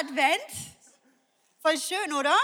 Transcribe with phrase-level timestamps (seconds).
[0.00, 0.40] Advent.
[1.60, 2.36] Voll schön, oder?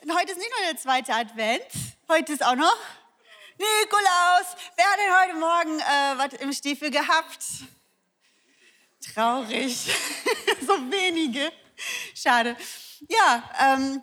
[0.00, 1.66] Und heute ist nicht nur der zweite Advent,
[2.08, 2.76] heute ist auch noch
[3.58, 4.56] Nikolaus.
[4.76, 7.44] Wer hat denn heute Morgen äh, was im Stiefel gehabt?
[9.12, 9.76] Traurig.
[10.60, 11.50] so wenige.
[12.14, 12.56] Schade.
[13.08, 14.02] Ja, ähm,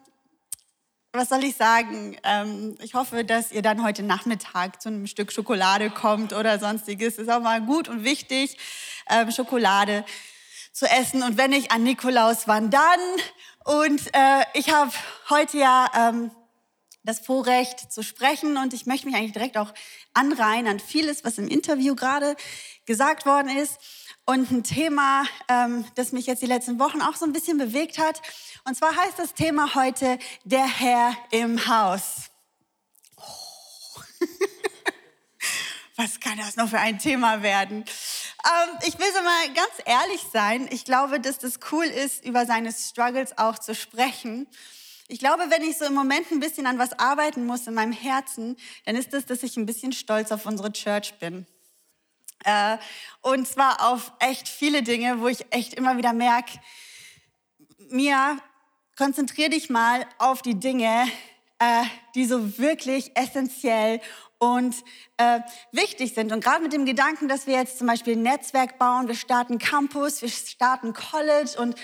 [1.13, 2.17] was soll ich sagen?
[2.23, 7.17] Ähm, ich hoffe, dass ihr dann heute Nachmittag zu einem Stück Schokolade kommt oder sonstiges.
[7.17, 8.57] Ist auch mal gut und wichtig,
[9.09, 10.05] ähm, Schokolade
[10.71, 11.23] zu essen.
[11.23, 12.99] Und wenn nicht an Nikolaus, wann dann?
[13.63, 14.91] Und äh, ich habe
[15.29, 16.31] heute ja ähm,
[17.03, 19.73] das Vorrecht zu sprechen und ich möchte mich eigentlich direkt auch
[20.13, 22.35] anreihen an vieles, was im Interview gerade
[22.85, 23.77] gesagt worden ist.
[24.27, 27.99] Und ein Thema, ähm, das mich jetzt die letzten Wochen auch so ein bisschen bewegt
[27.99, 28.21] hat.
[28.63, 32.31] Und zwar heißt das Thema heute der Herr im Haus.
[33.17, 34.01] Oh.
[35.95, 37.85] Was kann das noch für ein Thema werden?
[38.45, 40.67] Ähm, ich will so mal ganz ehrlich sein.
[40.71, 44.47] Ich glaube, dass das cool ist, über seine Struggles auch zu sprechen.
[45.07, 47.91] Ich glaube, wenn ich so im Moment ein bisschen an was arbeiten muss in meinem
[47.91, 51.47] Herzen, dann ist es, dass ich ein bisschen stolz auf unsere Church bin.
[52.43, 52.77] Äh,
[53.21, 56.59] und zwar auf echt viele Dinge, wo ich echt immer wieder merke,
[57.89, 58.37] mir
[58.95, 61.07] konzentrier dich mal auf die Dinge,
[61.59, 64.01] äh, die so wirklich essentiell
[64.37, 64.75] und
[65.17, 65.39] äh,
[65.71, 66.31] wichtig sind.
[66.31, 69.59] Und gerade mit dem Gedanken, dass wir jetzt zum Beispiel ein Netzwerk bauen, wir starten
[69.59, 71.75] Campus, wir starten College und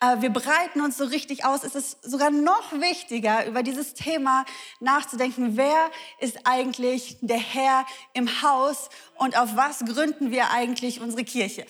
[0.00, 4.44] äh, wir breiten uns so richtig aus, ist es sogar noch wichtiger, über dieses Thema
[4.80, 5.56] nachzudenken.
[5.56, 7.84] Wer ist eigentlich der Herr
[8.14, 11.66] im Haus und auf was gründen wir eigentlich unsere Kirche?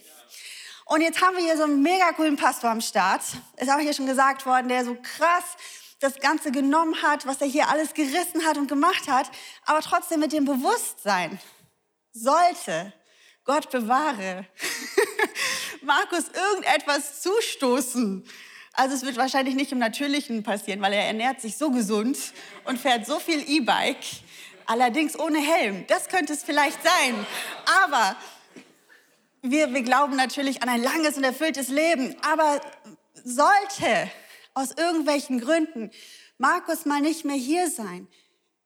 [0.85, 3.21] Und jetzt haben wir hier so einen mega coolen Pastor am Start.
[3.57, 5.57] Ist auch hier schon gesagt worden, der so krass
[6.01, 9.31] das Ganze genommen hat, was er hier alles gerissen hat und gemacht hat,
[9.65, 11.41] aber trotzdem mit dem Bewusstsein,
[12.13, 12.93] sollte
[13.45, 14.47] Gott bewahre,
[15.83, 18.25] Markus irgendetwas zustoßen.
[18.73, 22.17] Also es wird wahrscheinlich nicht im Natürlichen passieren, weil er ernährt sich so gesund
[22.65, 24.05] und fährt so viel E-Bike,
[24.67, 25.85] allerdings ohne Helm.
[25.89, 27.27] Das könnte es vielleicht sein.
[27.85, 28.17] Aber
[29.43, 32.15] wir, wir glauben natürlich an ein langes und erfülltes Leben.
[32.23, 32.61] Aber
[33.25, 34.11] sollte
[34.59, 35.91] aus irgendwelchen Gründen
[36.37, 38.09] Markus mal nicht mehr hier sein,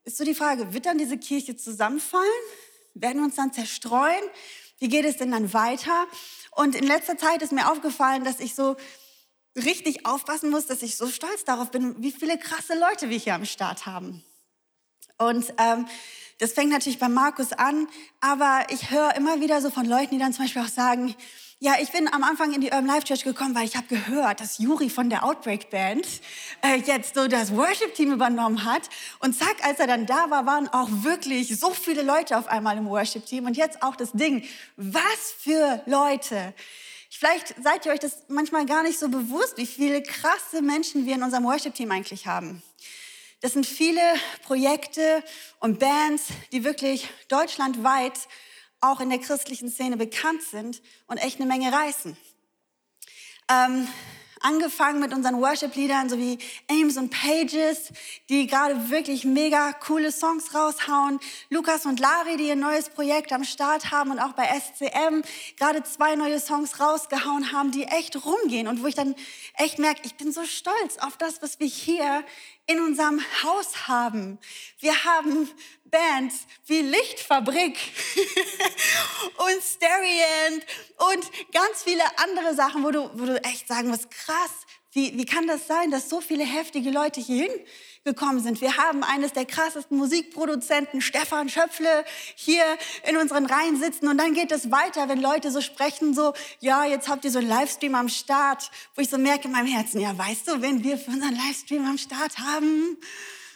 [0.03, 2.27] ist so die Frage, wird dann diese Kirche zusammenfallen?
[2.93, 4.23] Werden wir uns dann zerstreuen?
[4.79, 6.07] Wie geht es denn dann weiter?
[6.51, 8.75] Und in letzter Zeit ist mir aufgefallen, dass ich so
[9.55, 13.35] richtig aufpassen muss, dass ich so stolz darauf bin, wie viele krasse Leute wir hier
[13.35, 14.23] am Start haben.
[15.17, 15.87] Und ähm,
[16.39, 17.87] das fängt natürlich bei Markus an,
[18.19, 21.15] aber ich höre immer wieder so von Leuten, die dann zum Beispiel auch sagen,
[21.63, 24.41] ja, ich bin am Anfang in die Urban Life Church gekommen, weil ich habe gehört,
[24.41, 26.05] dass Juri von der Outbreak Band
[26.61, 28.89] äh, jetzt so das Worship-Team übernommen hat.
[29.19, 32.77] Und zack, als er dann da war, waren auch wirklich so viele Leute auf einmal
[32.77, 33.45] im Worship-Team.
[33.45, 34.43] Und jetzt auch das Ding,
[34.75, 35.03] was
[35.39, 36.53] für Leute.
[37.09, 41.15] Vielleicht seid ihr euch das manchmal gar nicht so bewusst, wie viele krasse Menschen wir
[41.15, 42.61] in unserem Worship-Team eigentlich haben.
[43.39, 44.01] Das sind viele
[44.41, 45.23] Projekte
[45.61, 48.19] und Bands, die wirklich deutschlandweit
[48.83, 52.17] auch in der christlichen Szene bekannt sind und echt eine Menge reißen.
[53.49, 53.87] Ähm,
[54.43, 56.37] angefangen mit unseren Worship-Liedern sowie
[56.69, 57.91] Ames und Pages,
[58.29, 61.19] die gerade wirklich mega coole Songs raushauen.
[61.49, 65.21] Lukas und Lari, die ein neues Projekt am Start haben und auch bei SCM
[65.57, 69.15] gerade zwei neue Songs rausgehauen haben, die echt rumgehen und wo ich dann
[69.57, 72.23] echt merke, ich bin so stolz auf das, was wir hier
[72.65, 74.39] in unserem Haus haben.
[74.79, 75.49] Wir haben
[75.93, 77.77] Bands wie Lichtfabrik
[79.37, 80.65] und Sterient
[80.97, 84.51] und ganz viele andere Sachen, wo du, wo du echt sagen musst, krass,
[84.91, 87.47] wie, wie kann das sein, dass so viele heftige Leute hier
[88.03, 88.59] hingekommen sind?
[88.59, 92.05] Wir haben eines der krassesten Musikproduzenten, Stefan Schöpfle,
[92.35, 92.63] hier
[93.07, 94.07] in unseren Reihen sitzen.
[94.07, 97.39] Und dann geht es weiter, wenn Leute so sprechen, so, ja, jetzt habt ihr so
[97.39, 100.83] einen Livestream am Start, wo ich so merke in meinem Herzen, ja, weißt du, wenn
[100.83, 102.97] wir für unseren Livestream am Start haben,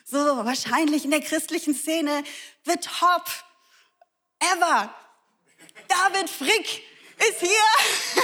[0.10, 2.24] so wahrscheinlich in der christlichen Szene,
[2.66, 3.30] the top
[4.40, 4.94] ever.
[5.88, 6.84] David Frick
[7.18, 7.50] ist hier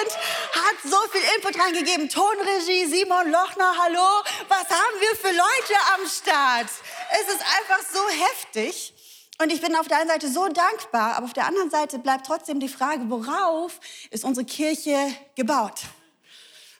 [0.00, 2.08] und hat so viel Input reingegeben.
[2.08, 4.24] Tonregie, Simon Lochner, hallo.
[4.48, 6.70] Was haben wir für Leute am Start?
[7.12, 8.94] Es ist einfach so heftig.
[9.40, 12.26] Und ich bin auf der einen Seite so dankbar, aber auf der anderen Seite bleibt
[12.26, 13.78] trotzdem die Frage, worauf
[14.10, 15.82] ist unsere Kirche gebaut?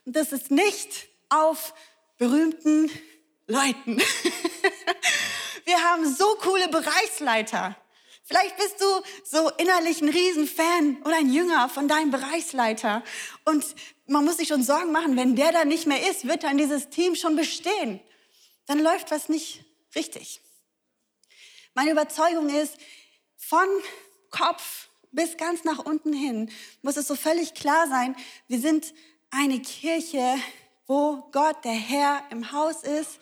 [0.04, 1.74] Und das ist nicht auf
[2.18, 2.90] berühmten
[3.52, 3.98] Leuten.
[5.66, 7.76] Wir haben so coole Bereichsleiter.
[8.24, 8.86] Vielleicht bist du
[9.24, 13.04] so innerlich ein Riesenfan oder ein Jünger von deinem Bereichsleiter.
[13.44, 13.62] Und
[14.06, 16.88] man muss sich schon Sorgen machen, wenn der da nicht mehr ist, wird dann dieses
[16.88, 18.00] Team schon bestehen.
[18.66, 19.62] Dann läuft was nicht
[19.94, 20.40] richtig.
[21.74, 22.78] Meine Überzeugung ist,
[23.36, 23.66] von
[24.30, 26.50] Kopf bis ganz nach unten hin,
[26.80, 28.16] muss es so völlig klar sein,
[28.48, 28.94] wir sind
[29.30, 30.38] eine Kirche,
[30.86, 33.18] wo Gott, der Herr, im Haus ist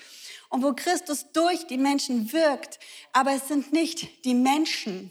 [0.49, 2.79] und wo Christus durch die Menschen wirkt.
[3.13, 5.11] Aber es sind nicht die Menschen,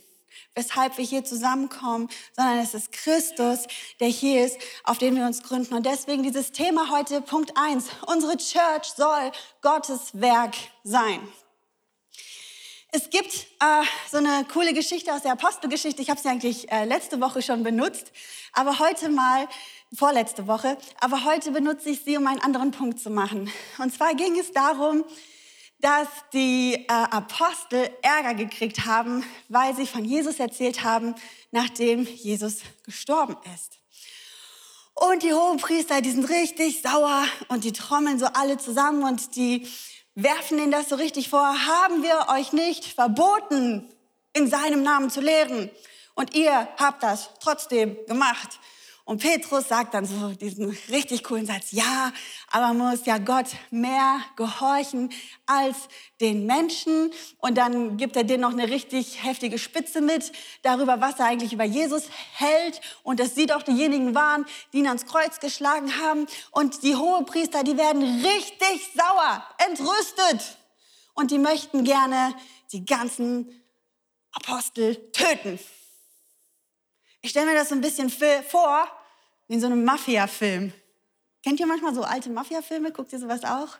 [0.56, 3.68] weshalb wir hier zusammenkommen, sondern es ist Christus,
[4.00, 5.74] der hier ist, auf den wir uns gründen.
[5.74, 9.32] Und deswegen dieses Thema heute, Punkt eins: Unsere Church soll
[9.62, 11.22] Gottes Werk sein.
[12.92, 16.02] Es gibt äh, so eine coole Geschichte aus der Apostelgeschichte.
[16.02, 18.12] Ich habe sie eigentlich äh, letzte Woche schon benutzt,
[18.52, 19.48] aber heute mal,
[19.94, 23.52] vorletzte Woche, aber heute benutze ich sie, um einen anderen Punkt zu machen.
[23.78, 25.04] Und zwar ging es darum,
[25.80, 31.16] dass die äh, Apostel Ärger gekriegt haben, weil sie von Jesus erzählt haben,
[31.52, 33.80] nachdem Jesus gestorben ist.
[34.94, 39.38] Und die hohen Priester, die sind richtig sauer und die trommeln so alle zusammen und
[39.38, 39.66] die
[40.14, 43.88] werfen ihnen das so richtig vor, haben wir euch nicht verboten,
[44.34, 45.70] in seinem Namen zu lehren.
[46.16, 48.60] Und ihr habt das trotzdem gemacht.
[49.10, 52.14] Und Petrus sagt dann so diesen richtig coolen Satz, ja,
[52.52, 55.12] aber man muss ja Gott mehr gehorchen
[55.48, 55.76] als
[56.22, 57.12] den Menschen.
[57.40, 61.54] Und dann gibt er denen noch eine richtig heftige Spitze mit darüber, was er eigentlich
[61.54, 62.04] über Jesus
[62.36, 62.82] hält.
[63.02, 66.28] Und dass sie doch diejenigen waren, die ihn ans Kreuz geschlagen haben.
[66.52, 70.56] Und die Hohepriester, die werden richtig sauer, entrüstet.
[71.16, 72.36] Und die möchten gerne
[72.72, 73.60] die ganzen
[74.34, 75.58] Apostel töten.
[77.22, 78.88] Ich stelle mir das so ein bisschen vor,
[79.50, 80.72] wie in so einem Mafia-Film.
[81.44, 82.92] Kennt ihr manchmal so alte Mafia-Filme?
[82.92, 83.78] Guckt ihr sowas auch?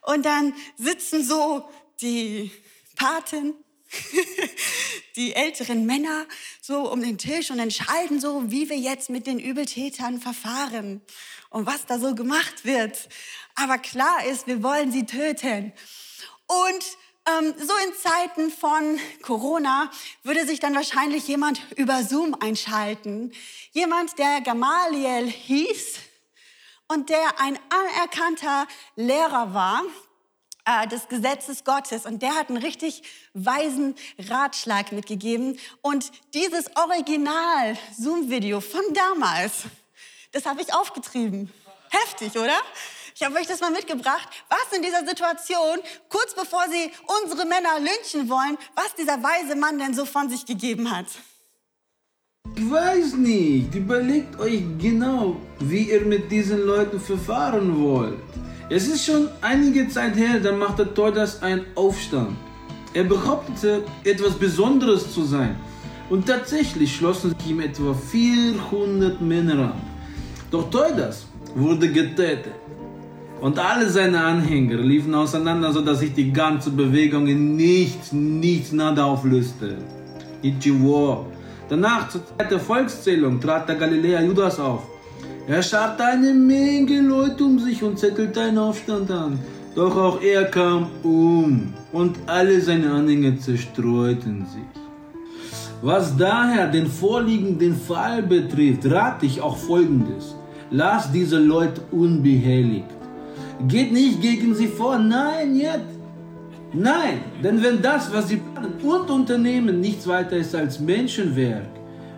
[0.00, 1.68] Und dann sitzen so
[2.00, 2.50] die
[2.96, 3.54] Paten,
[5.16, 6.26] die älteren Männer
[6.62, 11.02] so um den Tisch und entscheiden so, wie wir jetzt mit den Übeltätern verfahren
[11.50, 13.08] und was da so gemacht wird.
[13.54, 15.72] Aber klar ist, wir wollen sie töten.
[16.46, 16.84] Und
[17.26, 19.90] ähm, so in Zeiten von Corona
[20.22, 23.32] würde sich dann wahrscheinlich jemand über Zoom einschalten.
[23.72, 25.98] Jemand, der Gamaliel hieß
[26.88, 28.66] und der ein anerkannter
[28.96, 29.82] Lehrer war
[30.64, 32.06] äh, des Gesetzes Gottes.
[32.06, 33.02] Und der hat einen richtig
[33.34, 35.58] weisen Ratschlag mitgegeben.
[35.80, 39.64] Und dieses Original Zoom-Video von damals,
[40.32, 41.52] das habe ich aufgetrieben.
[41.90, 42.56] Heftig, oder?
[43.14, 45.78] Ich habe euch das mal mitgebracht, was in dieser Situation,
[46.08, 46.90] kurz bevor sie
[47.22, 51.06] unsere Männer lynchen wollen, was dieser weise Mann denn so von sich gegeben hat.
[52.56, 53.74] Ich weiß nicht.
[53.74, 58.18] Überlegt euch genau, wie ihr mit diesen Leuten verfahren wollt.
[58.70, 62.36] Es ist schon einige Zeit her, da machte Teudas einen Aufstand.
[62.94, 65.56] Er behauptete, etwas Besonderes zu sein.
[66.08, 69.82] Und tatsächlich schlossen sich ihm etwa 400 Männer an.
[70.50, 72.54] Doch Teudas wurde getötet.
[73.41, 79.05] Und alle seine Anhänger liefen auseinander, sodass sich die ganze Bewegung in nichts, nichts nada
[79.05, 79.77] auflöste.
[80.41, 81.25] Nичего.
[81.69, 84.83] Danach, zur Zeit der Volkszählung, trat der Galiläer Judas auf.
[85.47, 89.39] Er scharte eine Menge Leute um sich und zettelte einen Aufstand an.
[89.75, 94.81] Doch auch er kam um und alle seine Anhänger zerstreuten sich.
[95.81, 100.35] Was daher den vorliegenden Fall betrifft, rate ich auch Folgendes.
[100.71, 102.89] Lass diese Leute unbehelligt.
[103.68, 104.98] Geht nicht gegen sie vor.
[104.98, 105.92] Nein, jetzt.
[106.74, 111.68] Nein, denn wenn das, was sie planen und unternehmen, nichts weiter ist als Menschenwerk,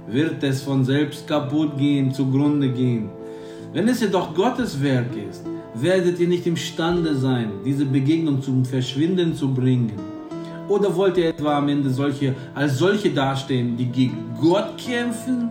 [0.07, 3.11] wird es von selbst kaputt gehen, zugrunde gehen.
[3.73, 5.45] Wenn es jedoch Gottes Werk ist,
[5.75, 9.93] werdet ihr nicht imstande sein, diese Begegnung zum Verschwinden zu bringen.
[10.69, 15.51] Oder wollt ihr etwa am Ende solche, als solche dastehen, die gegen Gott kämpfen?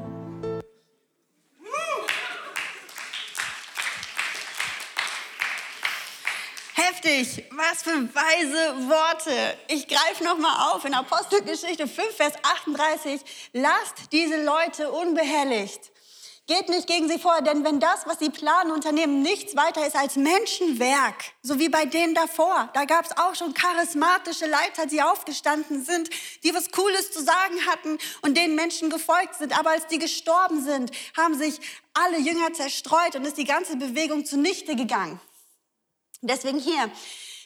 [7.03, 9.57] Heftig, was für weise Worte.
[9.67, 13.21] Ich greife nochmal auf in Apostelgeschichte 5, Vers 38.
[13.51, 15.91] Lasst diese Leute unbehelligt.
[16.47, 19.95] Geht nicht gegen sie vor, denn wenn das, was sie planen, unternehmen, nichts weiter ist
[19.95, 25.01] als Menschenwerk, so wie bei denen davor, da gab es auch schon charismatische Leiter, die
[25.01, 26.09] aufgestanden sind,
[26.43, 29.57] die was Cooles zu sagen hatten und denen Menschen gefolgt sind.
[29.57, 31.59] Aber als die gestorben sind, haben sich
[31.93, 35.19] alle Jünger zerstreut und ist die ganze Bewegung zunichte gegangen.
[36.25, 36.89] Deswegen hier,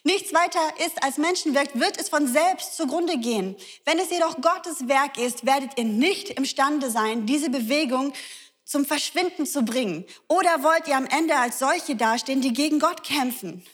[0.04, 3.56] nichts weiter ist als Menschenwerk, wird es von selbst zugrunde gehen.
[3.86, 8.14] Wenn es jedoch Gottes Werk ist, werdet ihr nicht imstande sein, diese Bewegung
[8.66, 10.06] zum Verschwinden zu bringen.
[10.28, 13.66] Oder wollt ihr am Ende als solche dastehen, die gegen Gott kämpfen?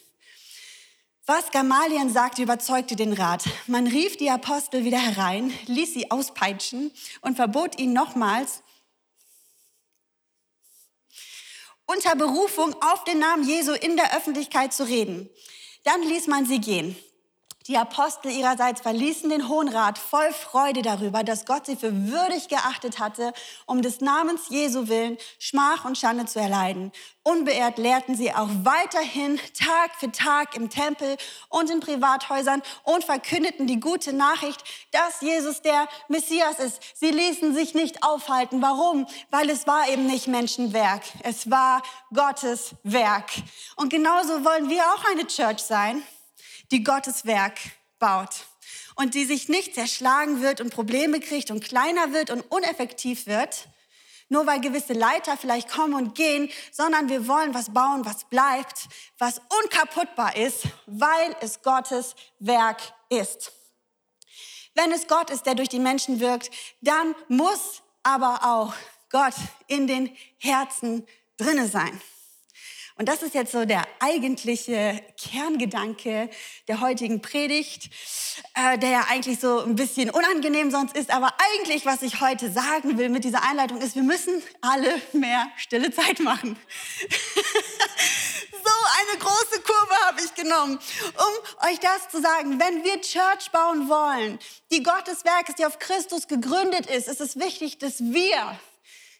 [1.25, 3.43] Was Gamaliel sagte, überzeugte den Rat.
[3.67, 6.91] Man rief die Apostel wieder herein, ließ sie auspeitschen
[7.21, 8.61] und verbot ihnen nochmals,
[11.85, 15.29] unter Berufung auf den Namen Jesu in der Öffentlichkeit zu reden.
[15.83, 16.95] Dann ließ man sie gehen.
[17.67, 22.49] Die Apostel ihrerseits verließen den Hohen Rat voll Freude darüber, dass Gott sie für würdig
[22.49, 23.31] geachtet hatte,
[23.65, 26.91] um des Namens Jesu willen Schmach und Schande zu erleiden.
[27.23, 31.15] Unbeehrt lehrten sie auch weiterhin Tag für Tag im Tempel
[31.47, 36.81] und in Privathäusern und verkündeten die gute Nachricht, dass Jesus der Messias ist.
[36.95, 38.61] Sie ließen sich nicht aufhalten.
[38.61, 39.07] Warum?
[39.31, 41.03] Weil es war eben nicht Menschenwerk.
[41.23, 41.81] Es war
[42.13, 43.31] Gottes Werk.
[43.77, 46.03] Und genauso wollen wir auch eine Church sein
[46.73, 47.59] die Gottes Werk
[47.99, 48.47] baut
[48.95, 53.67] und die sich nicht zerschlagen wird und Probleme kriegt und kleiner wird und uneffektiv wird,
[54.27, 58.87] nur weil gewisse Leiter vielleicht kommen und gehen, sondern wir wollen was bauen, was bleibt,
[59.19, 63.51] was unkaputtbar ist, weil es Gottes Werk ist.
[64.73, 66.49] Wenn es Gott ist, der durch die Menschen wirkt,
[66.81, 68.73] dann muss aber auch
[69.11, 69.35] Gott
[69.67, 71.05] in den Herzen
[71.37, 72.01] drinne sein.
[72.95, 76.29] Und das ist jetzt so der eigentliche Kerngedanke
[76.67, 77.89] der heutigen Predigt,
[78.53, 81.09] äh, der ja eigentlich so ein bisschen unangenehm sonst ist.
[81.09, 85.47] Aber eigentlich, was ich heute sagen will mit dieser Einleitung, ist, wir müssen alle mehr
[85.57, 86.55] stille Zeit machen.
[88.51, 88.73] so
[89.09, 90.77] eine große Kurve habe ich genommen,
[91.15, 92.59] um euch das zu sagen.
[92.59, 94.37] Wenn wir Church bauen wollen,
[94.71, 98.59] die Gottes Werk ist, die auf Christus gegründet ist, ist es wichtig, dass wir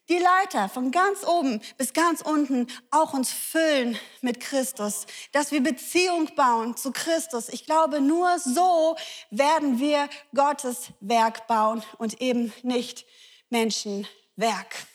[0.10, 5.62] die Leiter von ganz oben bis ganz unten auch uns füllen mit Christus, dass wir
[5.62, 7.50] Beziehung bauen zu Christus.
[7.50, 8.96] Ich glaube, nur so
[9.32, 13.06] werden wir Gottes Werk bauen und eben nicht
[13.50, 14.88] Menschenwerk.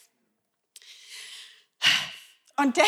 [2.56, 2.86] Und das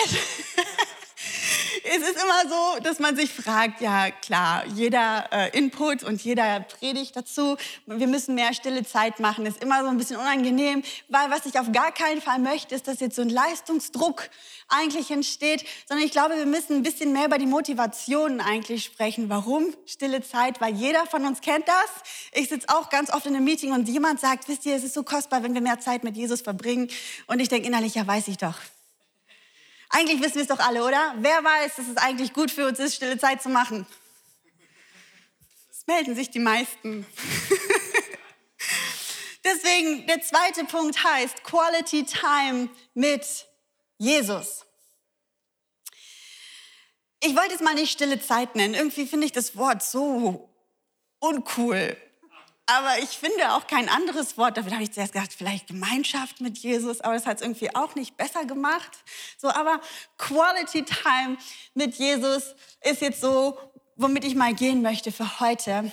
[1.93, 6.61] es ist immer so, dass man sich fragt, ja klar, jeder äh, Input und jeder
[6.61, 11.31] Predigt dazu, wir müssen mehr stille Zeit machen, ist immer so ein bisschen unangenehm, weil
[11.31, 14.31] was ich auf gar keinen Fall möchte, ist, dass jetzt so ein Leistungsdruck
[14.69, 19.29] eigentlich entsteht, sondern ich glaube, wir müssen ein bisschen mehr über die Motivationen eigentlich sprechen.
[19.29, 20.61] Warum stille Zeit?
[20.61, 21.91] Weil jeder von uns kennt das.
[22.41, 24.95] Ich sitze auch ganz oft in einem Meeting und jemand sagt, wisst ihr, es ist
[24.95, 26.89] so kostbar, wenn wir mehr Zeit mit Jesus verbringen.
[27.27, 28.55] Und ich denke innerlich, ja, weiß ich doch.
[29.91, 31.15] Eigentlich wissen wir es doch alle, oder?
[31.19, 33.87] Wer weiß, dass es eigentlich gut für uns ist, stille Zeit zu machen?
[35.71, 37.05] Es melden sich die meisten.
[39.45, 43.47] Deswegen, der zweite Punkt heißt Quality Time mit
[43.99, 44.65] Jesus.
[47.21, 48.75] Ich wollte es mal nicht stille Zeit nennen.
[48.75, 50.49] Irgendwie finde ich das Wort so
[51.19, 51.97] uncool.
[52.73, 54.57] Aber ich finde auch kein anderes Wort.
[54.57, 57.97] Dafür habe ich zuerst gedacht, vielleicht Gemeinschaft mit Jesus, aber das hat es irgendwie auch
[57.97, 58.97] nicht besser gemacht.
[59.39, 59.81] So, aber
[60.19, 61.37] Quality Time
[61.75, 63.59] mit Jesus ist jetzt so,
[63.97, 65.91] womit ich mal gehen möchte für heute.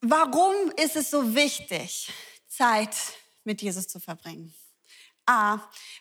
[0.00, 2.10] Warum ist es so wichtig,
[2.46, 2.96] Zeit
[3.44, 4.54] mit Jesus zu verbringen?
[5.26, 5.58] A,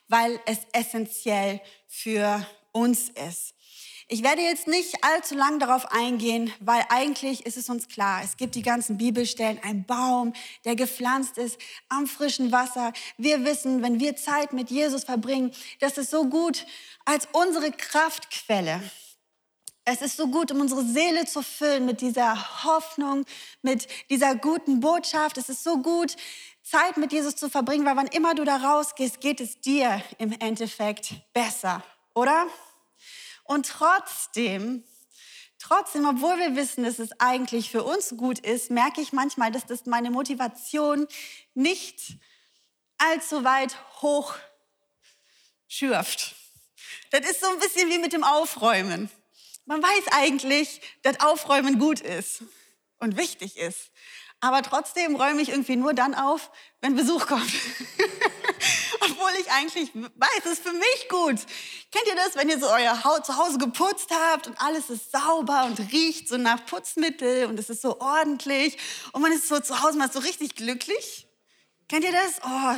[0.08, 3.57] weil es essentiell für uns ist.
[4.10, 8.22] Ich werde jetzt nicht allzu lang darauf eingehen, weil eigentlich ist es uns klar.
[8.24, 10.32] Es gibt die ganzen Bibelstellen, ein Baum,
[10.64, 11.60] der gepflanzt ist
[11.90, 12.94] am frischen Wasser.
[13.18, 16.66] Wir wissen, wenn wir Zeit mit Jesus verbringen, das ist so gut
[17.04, 18.82] als unsere Kraftquelle.
[19.84, 23.26] Es ist so gut, um unsere Seele zu füllen mit dieser Hoffnung,
[23.62, 25.38] mit dieser guten Botschaft.
[25.38, 26.16] Es ist so gut,
[26.64, 30.32] Zeit mit Jesus zu verbringen, weil wann immer du da rausgehst, geht es dir im
[30.32, 31.84] Endeffekt besser,
[32.14, 32.48] oder?
[33.48, 34.84] Und trotzdem,
[35.58, 39.66] trotzdem, obwohl wir wissen, dass es eigentlich für uns gut ist, merke ich manchmal, dass
[39.66, 41.08] das meine Motivation
[41.54, 42.18] nicht
[42.98, 44.36] allzu weit hoch
[45.68, 46.36] schürft.
[47.12, 49.10] Das ist so ein bisschen wie mit dem Aufräumen.
[49.66, 52.44] Man weiß eigentlich, dass Aufräumen gut ist
[53.00, 53.92] und wichtig ist.
[54.40, 56.52] Aber trotzdem räume ich irgendwie nur dann auf,
[56.82, 57.52] wenn Besuch kommt.
[59.40, 61.36] Ich eigentlich weiß, es ist für mich gut.
[61.92, 65.12] Kennt ihr das, wenn ihr so euer Haus zu Hause geputzt habt und alles ist
[65.12, 68.78] sauber und riecht so nach Putzmittel und es ist so ordentlich
[69.12, 71.28] und man ist so zu Hause mal so richtig glücklich?
[71.88, 72.42] Kennt ihr das?
[72.44, 72.76] Oh,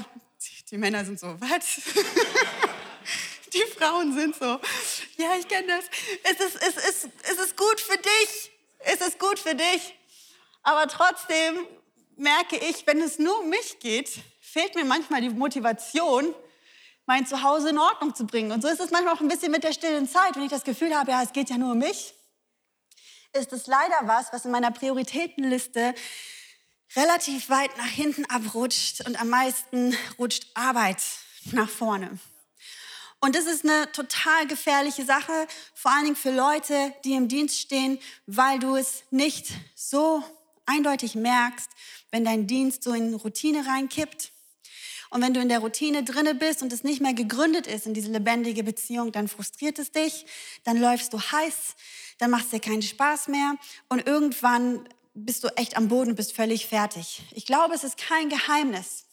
[0.72, 1.63] die Männer sind so, was?
[3.54, 4.60] die Frauen sind so.
[5.18, 5.86] Ja, ich kenne das.
[6.24, 8.51] Es ist, es, ist, es ist gut für dich.
[8.80, 9.96] Es ist gut für dich.
[10.63, 11.66] Aber trotzdem
[12.16, 16.34] merke ich, wenn es nur um mich geht, fehlt mir manchmal die Motivation,
[17.10, 18.51] mein Zuhause in Ordnung zu bringen.
[18.51, 20.36] Und so ist es manchmal auch ein bisschen mit der stillen Zeit.
[20.36, 22.13] Wenn ich das Gefühl habe, ja, es geht ja nur um mich,
[23.34, 25.96] ist es leider was, was in meiner Prioritätenliste
[26.96, 31.01] relativ weit nach hinten abrutscht und am meisten rutscht Arbeit
[31.51, 32.20] nach vorne.
[33.20, 37.60] Und das ist eine total gefährliche Sache, vor allen Dingen für Leute, die im Dienst
[37.60, 37.98] stehen,
[38.28, 40.24] weil du es nicht so
[40.68, 41.72] eindeutig merkst,
[42.12, 44.32] wenn dein Dienst so in Routine reinkippt.
[45.10, 47.94] Und wenn du in der Routine drinne bist und es nicht mehr gegründet ist in
[47.94, 50.25] diese lebendige Beziehung, dann frustriert es dich,
[50.63, 51.75] dann läufst du heiß,
[52.20, 53.56] dann macht es dir keinen Spaß mehr
[53.89, 57.24] und irgendwann bist du echt am Boden, bist völlig fertig.
[57.32, 59.06] Ich glaube, es ist kein Geheimnis,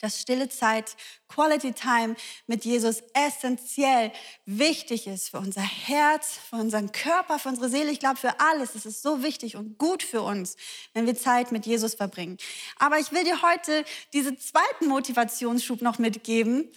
[0.00, 0.96] dass stille Zeit,
[1.28, 4.12] Quality Time mit Jesus essentiell
[4.44, 7.90] wichtig ist für unser Herz, für unseren Körper, für unsere Seele.
[7.90, 10.56] Ich glaube, für alles ist es so wichtig und gut für uns,
[10.92, 12.36] wenn wir Zeit mit Jesus verbringen.
[12.78, 16.70] Aber ich will dir heute diesen zweiten Motivationsschub noch mitgeben,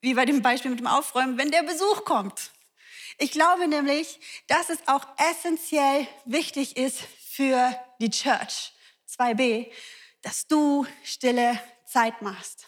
[0.00, 2.50] wie bei dem Beispiel mit dem Aufräumen, wenn der Besuch kommt.
[3.18, 6.98] Ich glaube nämlich, dass es auch essentiell wichtig ist
[7.30, 8.72] für die Church.
[9.08, 9.70] 2b,
[10.22, 12.66] dass du stille Zeit machst.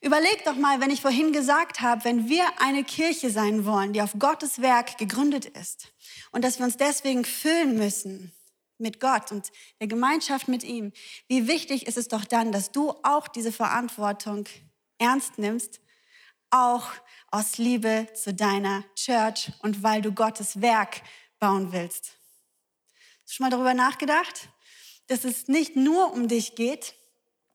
[0.00, 4.02] Überleg doch mal, wenn ich vorhin gesagt habe, wenn wir eine Kirche sein wollen, die
[4.02, 5.92] auf Gottes Werk gegründet ist
[6.32, 8.32] und dass wir uns deswegen füllen müssen
[8.78, 10.92] mit Gott und der Gemeinschaft mit ihm,
[11.28, 14.48] wie wichtig ist es doch dann, dass du auch diese Verantwortung
[14.98, 15.80] ernst nimmst,
[16.50, 16.88] auch
[17.30, 21.00] aus Liebe zu deiner Church und weil du Gottes Werk
[21.38, 22.18] bauen willst.
[23.22, 24.48] Hast du schon mal darüber nachgedacht?
[25.08, 26.94] Dass es nicht nur um dich geht,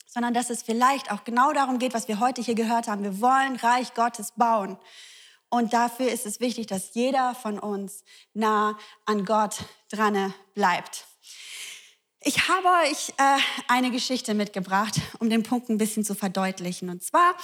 [0.06, 3.04] sondern dass es vielleicht auch genau darum geht, was wir heute hier gehört haben.
[3.04, 4.78] Wir wollen Reich Gottes bauen.
[5.50, 9.58] Und dafür ist es wichtig, dass jeder von uns nah an Gott
[9.90, 11.06] dran bleibt.
[12.22, 13.38] Ich habe euch äh,
[13.70, 16.90] eine Geschichte mitgebracht, um den Punkt ein bisschen zu verdeutlichen.
[16.90, 17.36] Und zwar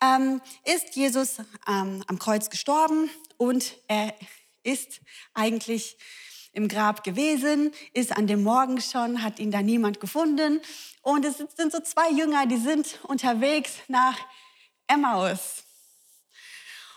[0.00, 1.38] ähm, ist Jesus
[1.68, 4.14] ähm, am Kreuz gestorben und er
[4.62, 5.00] ist
[5.34, 5.98] eigentlich
[6.52, 10.60] im Grab gewesen, ist an dem Morgen schon, hat ihn da niemand gefunden.
[11.02, 14.16] Und es sind so zwei Jünger, die sind unterwegs nach
[14.86, 15.64] Emmaus.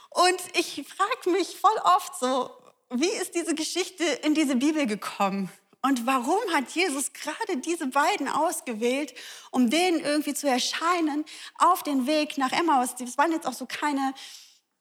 [0.10, 2.50] Und ich frage mich voll oft so,
[2.90, 5.50] wie ist diese Geschichte in diese Bibel gekommen?
[5.82, 9.14] Und warum hat Jesus gerade diese beiden ausgewählt,
[9.52, 11.26] um denen irgendwie zu erscheinen
[11.58, 12.96] auf den Weg nach Emmaus?
[12.96, 14.14] Das waren jetzt auch so keine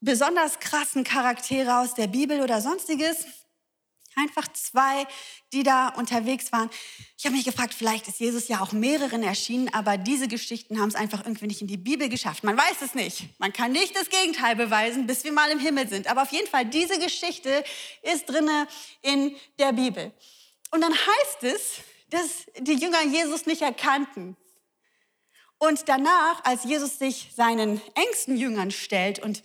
[0.00, 3.24] besonders krassen Charaktere aus der Bibel oder sonstiges.
[4.16, 5.06] Einfach zwei,
[5.52, 6.68] die da unterwegs waren.
[7.16, 10.88] Ich habe mich gefragt, vielleicht ist Jesus ja auch mehreren erschienen, aber diese Geschichten haben
[10.88, 12.44] es einfach irgendwie nicht in die Bibel geschafft.
[12.44, 13.28] Man weiß es nicht.
[13.38, 16.08] Man kann nicht das Gegenteil beweisen, bis wir mal im Himmel sind.
[16.08, 17.64] Aber auf jeden Fall, diese Geschichte
[18.02, 18.66] ist drinne
[19.00, 20.12] in der Bibel.
[20.70, 21.78] Und dann heißt es,
[22.10, 24.36] dass die Jünger Jesus nicht erkannten.
[25.58, 29.42] Und danach, als Jesus sich seinen engsten Jüngern stellt und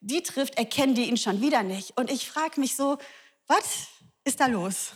[0.00, 1.96] die trifft, erkennen die ihn schon wieder nicht.
[1.96, 2.98] Und ich frage mich so,
[3.46, 3.86] was
[4.24, 4.92] ist da los?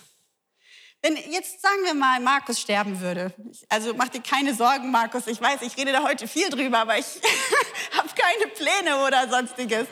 [1.02, 3.34] Wenn jetzt sagen wir mal, Markus sterben würde,
[3.68, 6.98] also mach dir keine Sorgen, Markus, ich weiß, ich rede da heute viel drüber, aber
[6.98, 7.04] ich
[7.92, 9.86] habe keine Pläne oder sonstiges,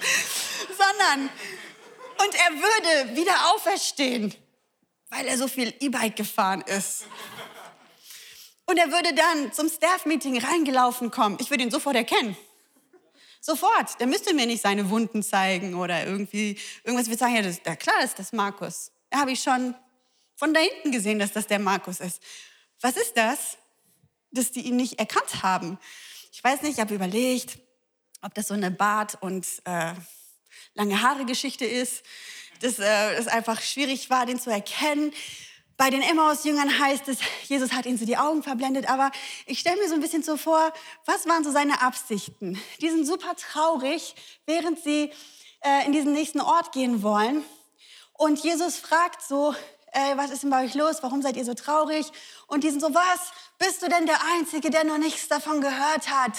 [0.68, 1.28] sondern,
[2.24, 4.34] und er würde wieder auferstehen,
[5.10, 7.04] weil er so viel E-Bike gefahren ist.
[8.64, 11.36] Und er würde dann zum Staff-Meeting reingelaufen kommen.
[11.40, 12.38] Ich würde ihn sofort erkennen.
[13.42, 14.00] Sofort.
[14.00, 17.10] Der müsste mir nicht seine Wunden zeigen oder irgendwie irgendwas.
[17.10, 18.92] Wir sagen ja, das, ja klar ist das Markus.
[19.12, 19.74] Da habe ich schon
[20.36, 22.22] von da hinten gesehen, dass das der Markus ist.
[22.80, 23.58] Was ist das?
[24.30, 25.78] Dass die ihn nicht erkannt haben.
[26.32, 27.58] Ich weiß nicht, ich habe überlegt,
[28.22, 29.92] ob das so eine Bart- und äh,
[30.72, 32.02] lange Haare-Geschichte ist,
[32.60, 35.12] dass äh, es einfach schwierig war, den zu erkennen.
[35.76, 38.88] Bei den Emmaus-Jüngern heißt es, Jesus hat ihnen so die Augen verblendet.
[38.88, 39.10] Aber
[39.44, 40.72] ich stelle mir so ein bisschen so vor,
[41.04, 42.58] was waren so seine Absichten?
[42.80, 44.14] Die sind super traurig,
[44.46, 45.12] während sie
[45.60, 47.44] äh, in diesen nächsten Ort gehen wollen.
[48.22, 49.52] Und Jesus fragt so,
[49.90, 50.98] äh, was ist denn bei euch los?
[51.02, 52.06] Warum seid ihr so traurig?
[52.46, 53.32] Und die sind so, was?
[53.58, 56.38] Bist du denn der Einzige, der noch nichts davon gehört hat?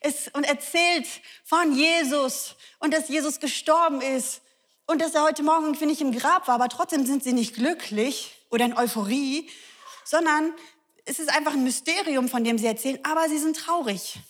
[0.00, 1.08] Es, und erzählt
[1.42, 4.42] von Jesus und dass Jesus gestorben ist
[4.86, 7.56] und dass er heute Morgen irgendwie nicht im Grab war, aber trotzdem sind sie nicht
[7.56, 9.50] glücklich oder in Euphorie,
[10.04, 10.54] sondern
[11.04, 14.20] es ist einfach ein Mysterium, von dem sie erzählen, aber sie sind traurig.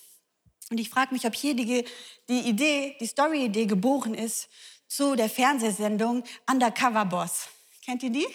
[0.70, 1.84] Und ich frage mich, ob hier die,
[2.30, 4.48] die Idee, die Story-Idee geboren ist,
[4.88, 7.48] zu der Fernsehsendung Undercover Boss.
[7.84, 8.26] Kennt ihr die?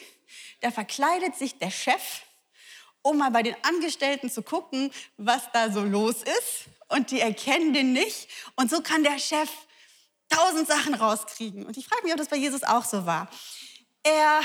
[0.62, 2.22] Da verkleidet sich der Chef,
[3.02, 6.66] um mal bei den Angestellten zu gucken, was da so los ist.
[6.88, 8.30] Und die erkennen den nicht.
[8.56, 9.50] Und so kann der Chef
[10.30, 11.66] tausend Sachen rauskriegen.
[11.66, 13.30] Und ich frage mich, ob das bei Jesus auch so war.
[14.04, 14.42] Er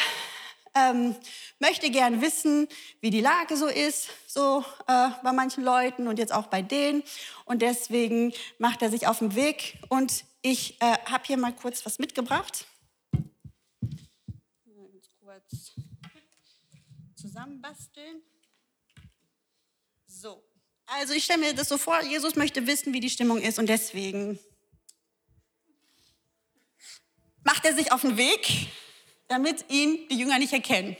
[0.74, 1.14] ähm,
[1.58, 2.68] möchte gern wissen,
[3.00, 7.02] wie die Lage so ist, so äh, bei manchen Leuten und jetzt auch bei denen.
[7.44, 11.84] Und deswegen macht er sich auf den Weg und ich äh, habe hier mal kurz
[11.84, 12.66] was mitgebracht.
[15.20, 15.72] Kurz
[17.14, 18.22] zusammenbasteln.
[20.06, 20.42] So,
[20.86, 23.68] also ich stelle mir das so vor, Jesus möchte wissen, wie die Stimmung ist und
[23.68, 24.38] deswegen
[27.44, 28.68] macht er sich auf den Weg,
[29.28, 30.96] damit ihn die Jünger nicht erkennen.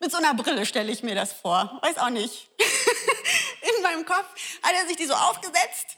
[0.00, 1.78] Mit so einer Brille stelle ich mir das vor.
[1.82, 2.48] Weiß auch nicht.
[3.76, 4.26] In meinem Kopf
[4.62, 5.96] hat er sich die so aufgesetzt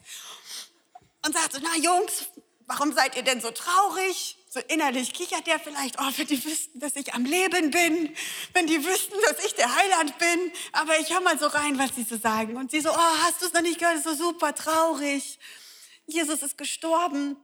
[1.24, 2.26] und sagt so, na Jungs,
[2.70, 4.36] warum seid ihr denn so traurig?
[4.48, 8.14] So innerlich kichert er vielleicht, oh, wenn die wüssten, dass ich am Leben bin,
[8.52, 10.52] wenn die wüssten, dass ich der Heiland bin.
[10.72, 12.56] Aber ich höre mal so rein, was sie so sagen.
[12.56, 14.02] Und sie so, oh, hast du es noch nicht gehört?
[14.02, 15.38] So super traurig.
[16.06, 17.36] Jesus ist gestorben.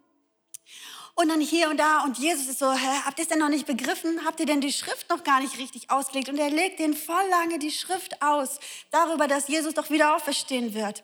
[1.15, 3.49] Und dann hier und da und Jesus ist so, hä, habt ihr es denn noch
[3.49, 4.25] nicht begriffen?
[4.25, 6.29] Habt ihr denn die Schrift noch gar nicht richtig ausgelegt?
[6.29, 8.61] Und er legt den voll lange die Schrift aus
[8.91, 11.03] darüber, dass Jesus doch wieder auferstehen wird.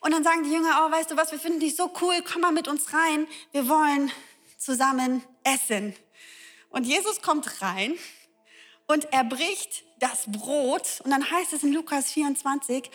[0.00, 2.42] Und dann sagen die Jünger, oh, weißt du was, wir finden dich so cool, komm
[2.42, 3.26] mal mit uns rein.
[3.52, 4.10] Wir wollen
[4.58, 5.94] zusammen essen.
[6.70, 7.94] Und Jesus kommt rein
[8.86, 11.00] und er bricht das Brot.
[11.04, 12.90] Und dann heißt es in Lukas 24,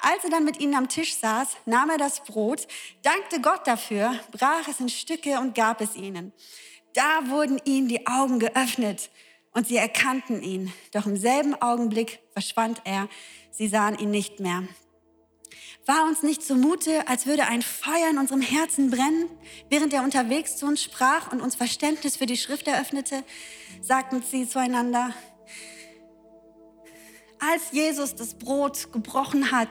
[0.00, 2.66] als er dann mit ihnen am Tisch saß, nahm er das Brot,
[3.02, 6.32] dankte Gott dafür, brach es in Stücke und gab es ihnen.
[6.94, 9.10] Da wurden ihnen die Augen geöffnet
[9.52, 10.72] und sie erkannten ihn.
[10.92, 13.08] Doch im selben Augenblick verschwand er.
[13.52, 14.64] Sie sahen ihn nicht mehr.
[15.86, 19.30] War uns nicht zumute, als würde ein Feuer in unserem Herzen brennen,
[19.70, 23.24] während er unterwegs zu uns sprach und uns Verständnis für die Schrift eröffnete,
[23.80, 25.14] sagten sie zueinander,
[27.38, 29.70] als Jesus das Brot gebrochen hat,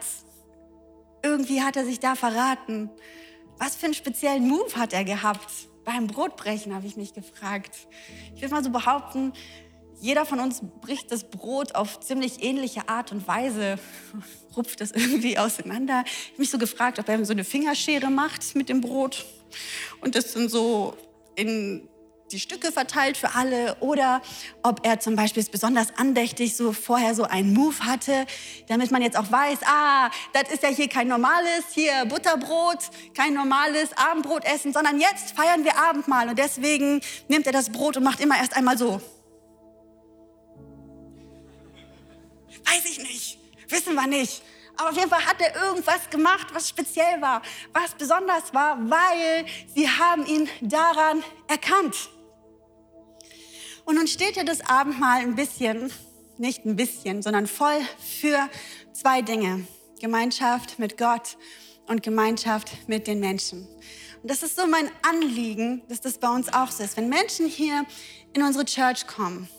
[1.24, 2.90] irgendwie hat er sich da verraten.
[3.58, 5.52] Was für einen speziellen Move hat er gehabt?
[5.84, 7.88] Beim Brotbrechen habe ich mich gefragt.
[8.36, 9.34] Ich will mal so behaupten,
[10.00, 13.80] jeder von uns bricht das Brot auf ziemlich ähnliche Art und Weise,
[14.56, 16.04] rupft das irgendwie auseinander.
[16.06, 19.26] Ich habe mich so gefragt, ob er so eine Fingerschere macht mit dem Brot
[20.02, 20.96] und das dann so
[21.36, 21.88] in
[22.32, 24.22] die Stücke verteilt für alle oder
[24.62, 28.26] ob er zum Beispiel es besonders andächtig so vorher so einen Move hatte,
[28.68, 32.80] damit man jetzt auch weiß, ah, das ist ja hier kein normales hier Butterbrot,
[33.16, 38.04] kein normales Abendbrotessen, sondern jetzt feiern wir Abendmahl und deswegen nimmt er das Brot und
[38.04, 39.02] macht immer erst einmal so.
[42.66, 43.40] Weiß ich nicht.
[43.70, 44.42] Wissen wir nicht.
[44.78, 47.42] Aber auf jeden Fall hat er irgendwas gemacht, was speziell war,
[47.74, 52.10] was besonders war, weil sie haben ihn daran erkannt.
[53.86, 55.92] Und nun steht ja das Abendmahl ein bisschen,
[56.38, 58.50] nicht ein bisschen, sondern voll für
[58.94, 59.66] zwei Dinge.
[60.00, 61.38] Gemeinschaft mit Gott
[61.88, 63.68] und Gemeinschaft mit den Menschen.
[64.22, 66.98] Und das ist so mein Anliegen, dass das bei uns auch so ist.
[66.98, 67.86] Wenn Menschen hier
[68.34, 69.50] in unsere Church kommen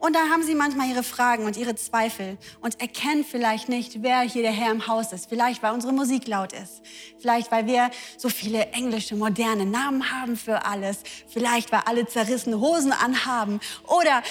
[0.00, 4.20] und da haben sie manchmal ihre Fragen und ihre Zweifel und erkennen vielleicht nicht, wer
[4.20, 5.28] hier der Herr im Haus ist.
[5.28, 6.82] Vielleicht, weil unsere Musik laut ist.
[7.18, 11.02] Vielleicht, weil wir so viele englische, moderne Namen haben für alles.
[11.28, 13.60] Vielleicht, weil alle zerrissene Hosen anhaben.
[13.86, 14.22] Oder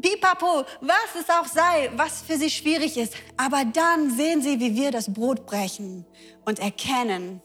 [0.00, 3.14] pipapo, was es auch sei, was für sie schwierig ist.
[3.36, 6.06] Aber dann sehen sie, wie wir das Brot brechen
[6.44, 7.42] und erkennen,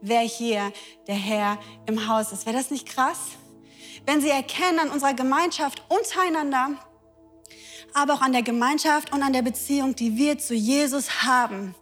[0.00, 0.72] wer hier
[1.06, 2.46] der Herr im Haus ist.
[2.46, 3.18] Wäre das nicht krass?
[4.06, 6.78] Wenn sie erkennen an unserer Gemeinschaft untereinander,
[7.92, 11.74] aber auch an der Gemeinschaft und an der Beziehung, die wir zu Jesus haben,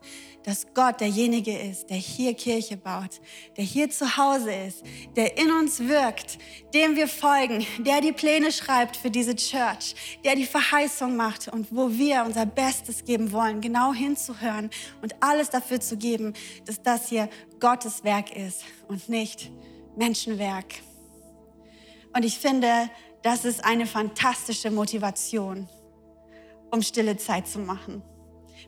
[0.44, 3.20] dass Gott derjenige ist, der hier Kirche baut,
[3.56, 4.82] der hier zu Hause ist,
[5.16, 6.38] der in uns wirkt,
[6.72, 11.68] dem wir folgen, der die Pläne schreibt für diese Church, der die Verheißung macht und
[11.70, 14.70] wo wir unser Bestes geben wollen, genau hinzuhören
[15.02, 16.34] und alles dafür zu geben,
[16.66, 17.28] dass das hier
[17.60, 19.50] Gottes Werk ist und nicht
[19.96, 20.66] Menschenwerk.
[22.14, 22.88] Und ich finde,
[23.22, 25.68] das ist eine fantastische Motivation
[26.74, 28.02] um stille Zeit zu machen.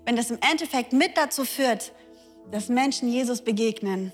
[0.05, 1.93] Wenn das im Endeffekt mit dazu führt,
[2.51, 4.13] dass Menschen Jesus begegnen,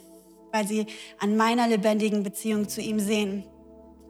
[0.50, 0.86] weil sie
[1.18, 3.44] an meiner lebendigen Beziehung zu ihm sehen,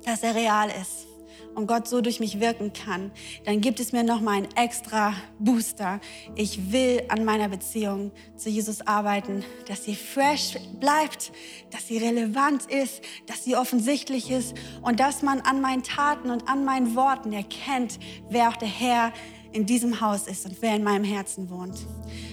[0.04, 1.06] dass er real ist
[1.55, 3.11] und Gott so durch mich wirken kann,
[3.45, 6.01] dann gibt es mir noch mal einen extra Booster.
[6.35, 11.33] Ich will an meiner Beziehung zu Jesus arbeiten, dass sie fresh bleibt,
[11.71, 16.49] dass sie relevant ist, dass sie offensichtlich ist und dass man an meinen Taten und
[16.49, 19.12] an meinen Worten erkennt, wer auch der Herr
[19.53, 21.87] in diesem Haus ist und wer in meinem Herzen wohnt.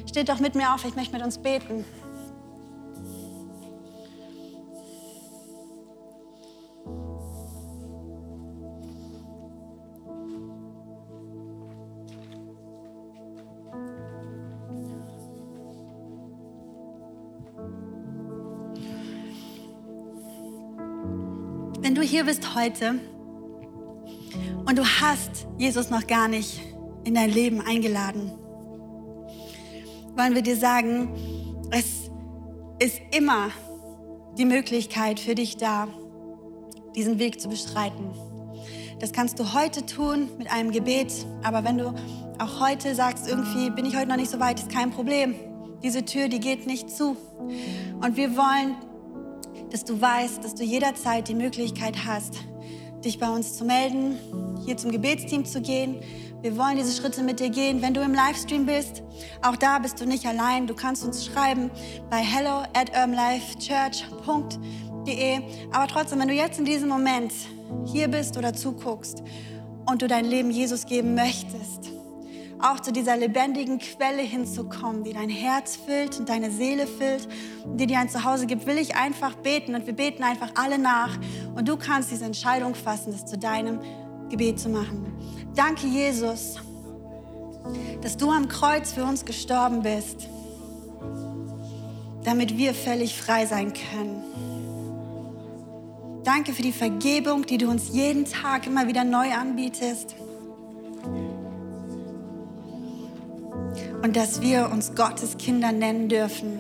[0.08, 1.86] Steht doch mit mir auf, ich möchte mit uns beten.
[21.90, 23.00] Wenn du hier bist heute
[24.68, 26.62] und du hast Jesus noch gar nicht
[27.04, 28.32] in dein Leben eingeladen.
[30.16, 31.10] Wollen wir dir sagen,
[31.72, 32.12] es
[32.78, 33.50] ist immer
[34.38, 35.88] die Möglichkeit für dich da,
[36.96, 38.12] diesen Weg zu bestreiten.
[39.00, 41.96] Das kannst du heute tun mit einem Gebet, aber wenn du
[42.38, 45.34] auch heute sagst, irgendwie bin ich heute noch nicht so weit, ist kein Problem.
[45.82, 47.18] Diese Tür, die geht nicht zu.
[48.00, 48.76] Und wir wollen,
[49.72, 52.36] dass du weißt, dass du jederzeit die Möglichkeit hast,
[53.04, 54.18] dich bei uns zu melden,
[54.66, 56.00] hier zum Gebetsteam zu gehen.
[56.42, 57.82] Wir wollen diese Schritte mit dir gehen.
[57.82, 59.04] Wenn du im Livestream bist,
[59.42, 60.68] auch da bist du nicht allein.
[60.68, 61.70] Du kannst uns schreiben
[62.10, 65.40] bei hello at urbanlifechurch.de.
[65.72, 67.34] Aber trotzdem, wenn du jetzt in diesem Moment
[67.86, 69.24] hier bist oder zuguckst
[69.86, 71.99] und du dein Leben Jesus geben möchtest,
[72.62, 77.28] auch zu dieser lebendigen Quelle hinzukommen, die dein Herz füllt und deine Seele füllt
[77.64, 80.78] und die dir ein Zuhause gibt, will ich einfach beten und wir beten einfach alle
[80.78, 81.18] nach
[81.56, 83.80] und du kannst diese Entscheidung fassen, das zu deinem
[84.30, 85.14] Gebet zu machen.
[85.56, 86.58] Danke, Jesus,
[88.02, 90.28] dass du am Kreuz für uns gestorben bist,
[92.24, 94.24] damit wir völlig frei sein können.
[96.24, 100.16] Danke für die Vergebung, die du uns jeden Tag immer wieder neu anbietest.
[104.02, 106.60] Und dass wir uns Gottes Kinder nennen dürfen.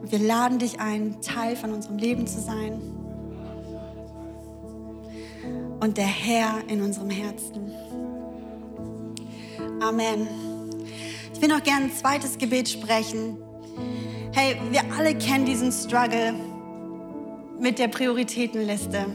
[0.00, 2.80] Und wir laden dich ein, Teil von unserem Leben zu sein
[5.80, 7.72] und der Herr in unserem Herzen.
[9.80, 10.26] Amen.
[11.32, 13.38] Ich will noch gerne ein zweites Gebet sprechen.
[14.32, 16.34] Hey, wir alle kennen diesen Struggle
[17.58, 19.06] mit der Prioritätenliste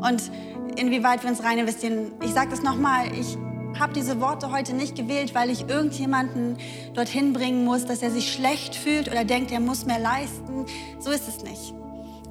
[0.00, 0.30] und
[0.76, 2.12] inwieweit wir uns rein investieren.
[2.22, 3.36] Ich sage das nochmal, ich
[3.78, 6.56] habe diese Worte heute nicht gewählt, weil ich irgendjemanden
[6.94, 10.66] dorthin bringen muss, dass er sich schlecht fühlt oder denkt, er muss mehr leisten.
[10.98, 11.74] So ist es nicht.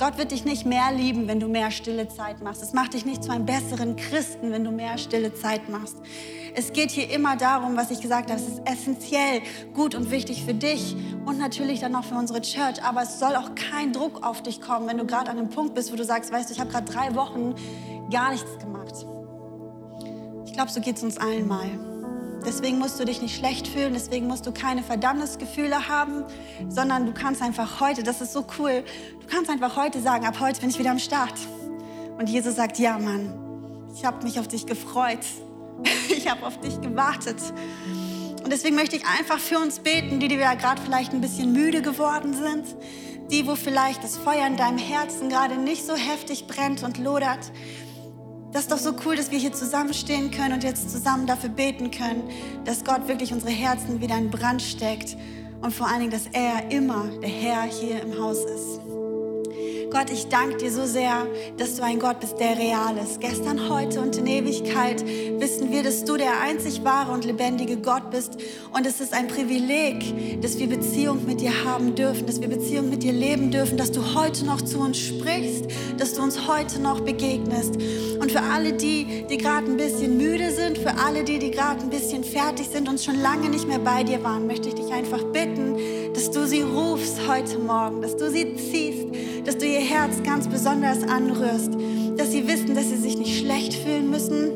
[0.01, 2.63] Gott wird dich nicht mehr lieben, wenn du mehr stille Zeit machst.
[2.63, 5.95] Es macht dich nicht zu einem besseren Christen, wenn du mehr stille Zeit machst.
[6.55, 8.41] Es geht hier immer darum, was ich gesagt habe.
[8.41, 9.41] Es ist essentiell
[9.75, 12.83] gut und wichtig für dich und natürlich dann auch für unsere Church.
[12.83, 15.75] Aber es soll auch kein Druck auf dich kommen, wenn du gerade an einem Punkt
[15.75, 17.53] bist, wo du sagst, weißt du, ich habe gerade drei Wochen
[18.09, 19.05] gar nichts gemacht.
[20.51, 21.69] Ich glaube, so geht es uns allen mal.
[22.45, 26.25] Deswegen musst du dich nicht schlecht fühlen, deswegen musst du keine Verdammnisgefühle haben,
[26.67, 28.83] sondern du kannst einfach heute, das ist so cool,
[29.21, 31.35] du kannst einfach heute sagen, ab heute bin ich wieder am Start.
[32.17, 33.33] Und Jesus sagt, ja Mann,
[33.95, 35.25] ich habe mich auf dich gefreut,
[36.09, 37.37] ich habe auf dich gewartet.
[38.43, 41.53] Und deswegen möchte ich einfach für uns beten, die, die wir gerade vielleicht ein bisschen
[41.53, 42.65] müde geworden sind,
[43.31, 47.53] die, wo vielleicht das Feuer in deinem Herzen gerade nicht so heftig brennt und lodert.
[48.51, 51.89] Das ist doch so cool, dass wir hier zusammenstehen können und jetzt zusammen dafür beten
[51.89, 52.23] können,
[52.65, 55.15] dass Gott wirklich unsere Herzen wieder in Brand steckt
[55.61, 59.00] und vor allen Dingen, dass er immer der Herr hier im Haus ist.
[59.91, 61.27] Gott, ich danke dir so sehr,
[61.57, 63.19] dass du ein Gott bist, der real ist.
[63.19, 68.09] Gestern, heute und in Ewigkeit wissen wir, dass du der einzig wahre und lebendige Gott
[68.09, 68.37] bist.
[68.73, 72.89] Und es ist ein Privileg, dass wir Beziehung mit dir haben dürfen, dass wir Beziehung
[72.89, 75.65] mit dir leben dürfen, dass du heute noch zu uns sprichst,
[75.97, 77.75] dass du uns heute noch begegnest.
[78.21, 81.81] Und für alle die, die gerade ein bisschen müde sind, für alle die, die gerade
[81.81, 84.89] ein bisschen fertig sind und schon lange nicht mehr bei dir waren, möchte ich dich
[84.93, 85.75] einfach bitten,
[86.13, 89.07] dass du sie rufst heute Morgen, dass du sie ziehst,
[89.45, 91.71] dass du ihr Herz ganz besonders anrührst,
[92.17, 94.51] dass sie wissen, dass sie sich nicht schlecht fühlen müssen,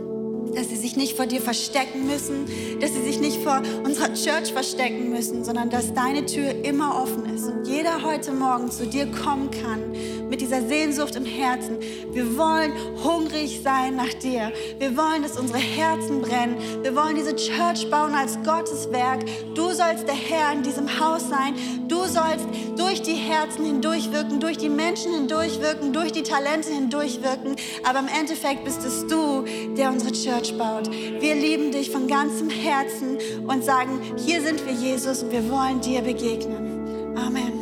[0.55, 2.45] dass sie sich nicht vor dir verstecken müssen,
[2.79, 7.25] dass sie sich nicht vor unserer Church verstecken müssen, sondern dass deine Tür immer offen
[7.25, 9.81] ist und jeder heute Morgen zu dir kommen kann
[10.29, 11.77] mit dieser Sehnsucht im Herzen.
[12.11, 14.51] Wir wollen hungrig sein nach dir.
[14.79, 16.57] Wir wollen, dass unsere Herzen brennen.
[16.81, 19.25] Wir wollen diese Church bauen als Gottes Werk.
[19.53, 21.55] Du sollst der Herr in diesem Haus sein.
[21.87, 27.55] Du sollst durch die Herzen hindurchwirken, durch die Menschen hindurchwirken, durch die Talente hindurchwirken.
[27.83, 29.45] Aber im Endeffekt bist es du,
[29.77, 30.89] der unsere Church baut.
[30.91, 35.81] Wir lieben dich von ganzem Herzen und sagen, hier sind wir Jesus und wir wollen
[35.81, 37.15] dir begegnen.
[37.15, 37.54] Amen.